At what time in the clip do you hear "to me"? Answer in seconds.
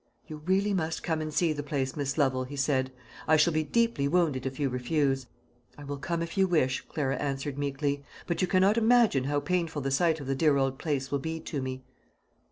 11.41-11.83